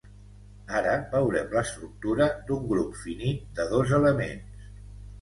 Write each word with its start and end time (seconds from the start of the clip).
Ara 0.79 0.95
veurem 1.11 1.53
l'estructura 1.59 2.31
d'un 2.49 2.67
grup 2.75 2.99
finit 3.05 3.49
de 3.61 3.71
dos 3.79 3.99
elements. 4.03 4.69